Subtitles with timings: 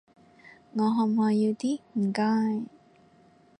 [0.73, 2.63] 我可唔可以要啲，唔該？